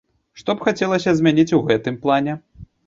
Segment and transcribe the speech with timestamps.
[0.39, 2.33] Што б хацелася змяніць у гэтым плане?